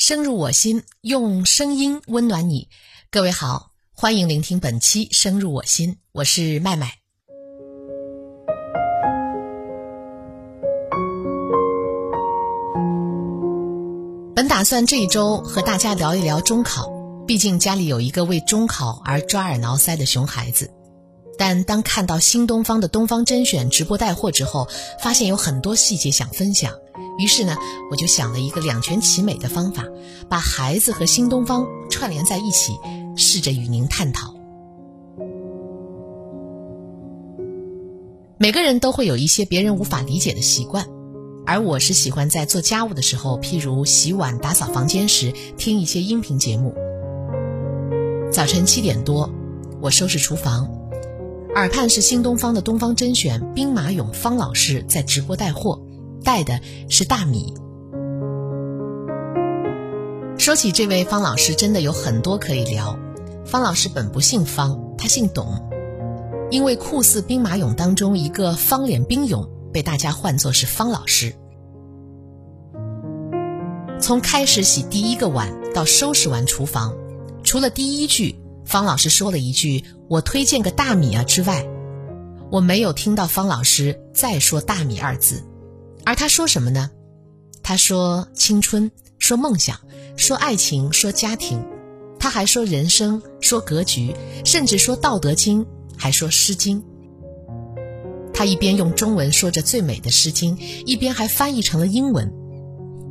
[0.00, 2.68] 深入我心，用声音温暖你。
[3.10, 6.92] 各位好，欢迎聆听本期《深入我心》，我是麦麦。
[14.36, 16.88] 本打算这一周和大家聊一聊中考，
[17.26, 20.70] 毕竟家里有一个为中考而抓耳挠腮的熊孩子。
[21.36, 24.68] 但当看到新东方的东方甄选直播带货之后，
[25.00, 26.72] 发现有很多细节想分享。
[27.18, 27.56] 于是呢，
[27.90, 29.84] 我就想了一个两全其美的方法，
[30.28, 32.78] 把孩子和新东方串联在一起，
[33.16, 34.34] 试着与您探讨。
[38.38, 40.86] 每个人都会有一些别人无法理解的习惯，
[41.44, 46.72] 而我是喜欢在做家务的时候，譬如洗碗、打扫房间时，听一些音频节目。
[48.30, 49.28] 早晨七点多，
[49.80, 50.70] 我收拾厨房，
[51.56, 55.82] 耳畔是新东方的东方甄选兵马俑方老师在直播带货。
[56.22, 57.54] 带的是大米。
[60.38, 62.98] 说起这位方老师，真的有很多可以聊。
[63.44, 65.68] 方老师本不姓方，他姓董，
[66.50, 71.34] 因为酷似兵马俑当中一个方脸兵俑，被大家唤作是方老师。
[74.00, 76.94] 从开始洗第一个碗到收拾完厨房，
[77.42, 81.66] 除了第一句方老师说了一句“我推荐个大米啊”之外，
[82.50, 85.42] 我没有听到方老师再说“大米”二字。
[86.08, 86.90] 而他说什么呢？
[87.62, 89.78] 他说青春，说梦想，
[90.16, 91.62] 说爱情，说家庭，
[92.18, 95.62] 他还说人生，说格局，甚至说《道德经》，
[95.98, 96.82] 还说《诗经》。
[98.32, 102.32] 他一边用中文说着最美的《诗经》，一边还翻译成了英文，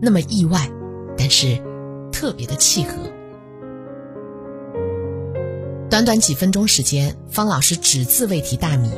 [0.00, 0.70] 那么意外，
[1.18, 1.60] 但是
[2.12, 2.92] 特别的契合。
[5.90, 8.88] 短短几分钟时间，方老师只字未提大米，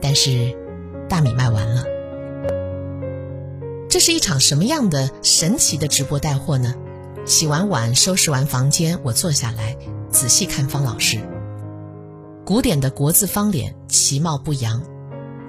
[0.00, 0.58] 但是
[1.08, 1.93] 大米卖完了。
[3.94, 6.74] 这是一场什么样的神奇的直播带货呢？
[7.26, 9.76] 洗完碗，收拾完房间，我坐下来
[10.10, 11.20] 仔细看方老师。
[12.44, 14.82] 古典的国字方脸，其貌不扬。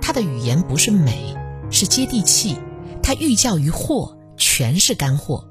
[0.00, 1.36] 他的语言不是美，
[1.70, 2.56] 是接地气。
[3.00, 5.48] 他寓教于货，全是干货。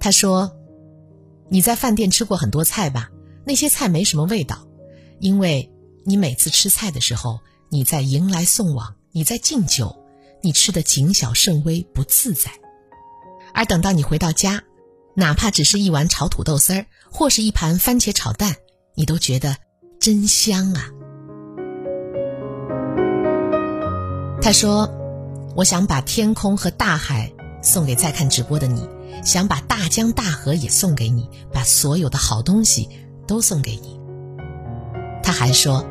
[0.00, 0.50] 他说
[1.48, 3.08] ：“你在饭店吃过很多菜吧？
[3.44, 4.66] 那些菜没什么味道，
[5.20, 5.70] 因为
[6.04, 7.38] 你每次吃菜的时候，
[7.68, 9.94] 你在迎来送往，你在敬酒。”
[10.40, 12.50] 你吃的谨小慎微，不自在，
[13.52, 14.62] 而等到你回到家，
[15.14, 18.54] 哪怕只是一碗炒土豆丝儿，或是一盘番茄炒蛋，
[18.94, 19.56] 你都觉得
[20.00, 20.88] 真香啊。
[24.40, 24.88] 他说
[25.56, 27.32] ：“我想把天空和大海
[27.62, 28.88] 送给在看直播的你，
[29.24, 32.88] 想把大江大河也送给你，把所有的好东西
[33.26, 33.98] 都送给你。”
[35.22, 35.84] 他还说。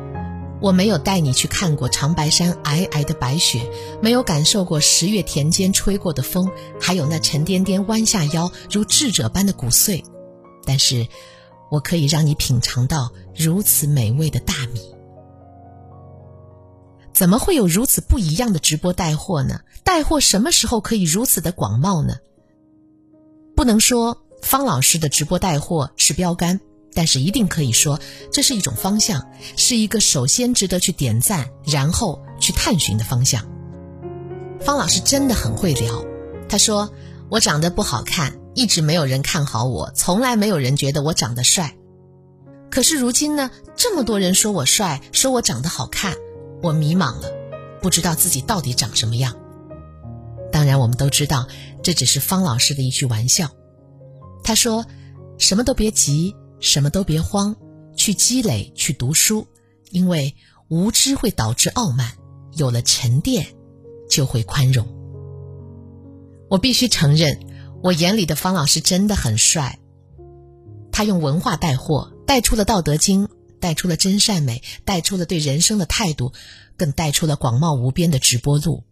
[0.60, 3.70] 我没有带你去看过长白山皑皑的白雪，
[4.02, 10.04] 没有感受过十月田间吹过的风，还有那沉甸甸弯下腰如智者般的骨髓，
[10.64, 11.06] 但是，
[11.70, 14.80] 我可以让你品尝到如此美味的大米。
[17.12, 19.60] 怎么会有如此不一样的直播带货呢？
[19.84, 22.16] 带货什么时候可以如此的广袤呢？
[23.54, 26.60] 不能说方老师的直播带货是标杆。
[26.98, 28.00] 但是一定可以说，
[28.32, 33.46] 这是一种方向，是一个首先值得去点赞，然后去探寻的方向。
[34.58, 36.04] 方老师真的很会聊。
[36.48, 36.92] 他说
[37.30, 41.76] ：“我长得不好看，一直没有人看好我，从来没有人觉得我长得帅。
[42.68, 46.16] 可是如今呢，这么多人说我帅，说我长得好看，
[46.64, 47.30] 我迷茫了，
[47.80, 49.36] 不知道自己到底长什么样。
[50.50, 51.46] 当然，我们都知道，
[51.80, 53.50] 这只是方老师的一句玩笑。
[54.42, 54.84] 他说：
[55.38, 57.56] 什么都别急。”什么都别慌，
[57.96, 59.46] 去积累，去读书，
[59.90, 60.34] 因为
[60.68, 62.12] 无知会导致傲慢，
[62.54, 63.54] 有了沉淀，
[64.08, 64.86] 就会宽容。
[66.48, 67.40] 我必须承认，
[67.82, 69.78] 我眼里的方老师真的很帅。
[70.90, 73.26] 他用文化带货，带出了《道德经》，
[73.60, 76.32] 带出了真善美，带出了对人生的态度，
[76.76, 78.82] 更带出了广袤无边的直播路。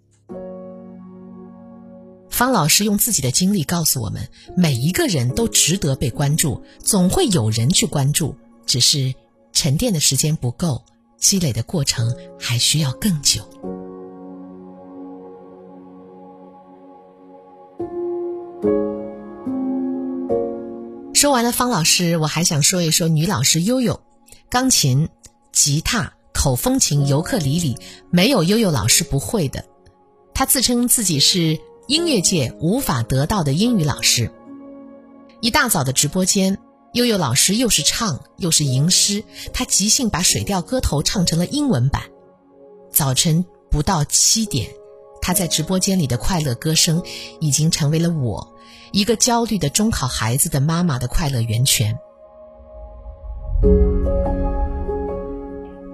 [2.36, 8.34] 方老师用自己的经历告诉我们：每一个人都值得被关注，总会有人去关注，
[8.66, 9.14] 只是
[9.54, 10.82] 沉淀的时间不够，
[11.16, 13.40] 积累的过程还需要更久。
[21.14, 23.98] 说完了方老师，我还想说一说女老师悠悠，
[24.50, 25.08] 钢琴、
[25.52, 27.78] 吉他、口风琴、尤克里里，
[28.10, 29.64] 没有悠悠老师不会的。
[30.34, 31.58] 她自称自己是。
[31.86, 34.32] 音乐界无法得到的英语老师。
[35.40, 36.58] 一大早的直播间，
[36.92, 39.22] 悠悠老师又是唱又是吟诗，
[39.52, 42.02] 他即兴把《水调歌头》唱成了英文版。
[42.90, 44.68] 早晨不到七点，
[45.22, 47.04] 他在直播间里的快乐歌声，
[47.38, 48.56] 已经成为了我
[48.90, 51.96] 一个焦虑的中考孩子的妈妈的快乐源泉。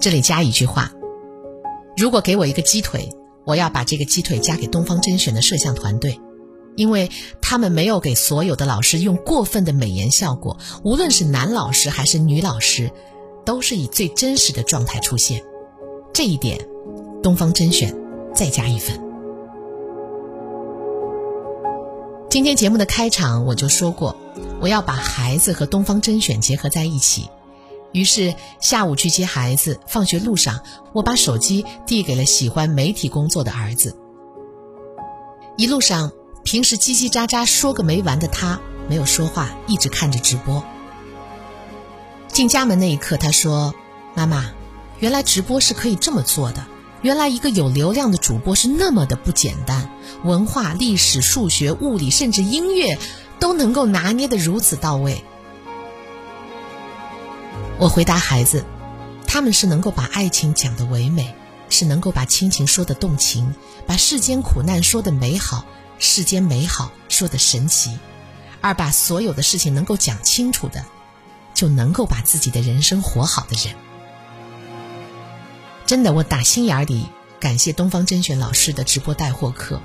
[0.01, 0.91] 这里加一句话：
[1.99, 3.11] 如果给我一个鸡腿，
[3.45, 6.21] 我要把这个鸡腿加给东方甄选的摄像团队，
[6.77, 7.11] 因为
[7.41, 12.91] 他们没有给所有的老师用过分的美颜效果，无论是男老师还是女老师，
[13.45, 15.43] 都是以最真实的状态出现。
[16.15, 16.59] 这一点，
[17.23, 17.97] 东方甄选
[18.35, 19.01] 再加一分。
[22.31, 24.17] 今天节目的开场我就说过，
[24.61, 27.29] 我要把孩子和东方甄选结合在一起。
[27.93, 30.61] 于是下午去接孩子，放学路上，
[30.93, 33.97] 我把手机递给了喜欢媒体工作的儿子。
[35.57, 36.11] 一路上，
[36.43, 40.65] 平时叽叽喳喳说个没完的他没有说话，一直看着直播。
[42.29, 43.75] 进家门那一刻，他说
[44.17, 44.53] ：“妈妈，
[44.99, 46.65] 原来直播是可以这么做的。
[47.03, 49.91] 原来一个有流量的主播是那么的不简单，
[50.25, 52.97] 文化、历史、数学、物理，甚至音乐，
[53.39, 55.23] 都能够拿捏的如此到位。”
[57.79, 58.65] 我回答孩子
[59.27, 61.35] ：“他们是能够把爱情讲得唯美，
[61.69, 63.53] 是能够把亲情说得动情，
[63.87, 65.65] 把世间苦难说得美好，
[65.99, 67.99] 世间美好说得神奇，
[68.61, 70.85] 而把所有的事情能够讲清楚的，
[71.55, 73.75] 就能够把自己的人生活好的人。”
[75.85, 77.07] 真的，我打心眼里
[77.41, 79.81] 感谢东方甄选老师的直播带货课，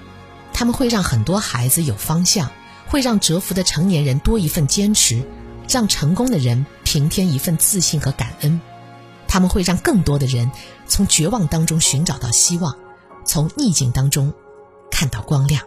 [0.53, 2.51] 他们会让很多孩子有方向，
[2.85, 5.27] 会让蛰伏的成年人多一份坚持。
[5.69, 8.61] 让成功的人平添一份自信和感恩，
[9.27, 10.49] 他们会让更多的人
[10.87, 12.77] 从绝望当中寻找到希望，
[13.25, 14.33] 从逆境当中
[14.89, 15.61] 看到光亮。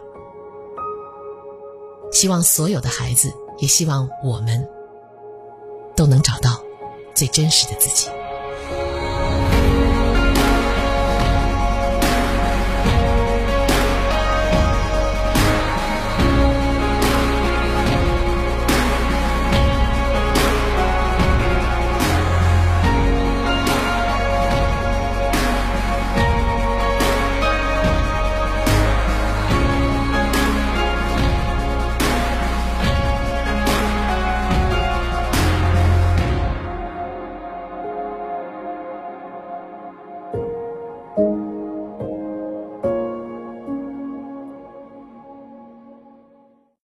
[2.11, 4.67] 希望所有的孩子，也希望我们
[5.95, 6.59] 都能找到
[7.13, 8.09] 最真实的自己。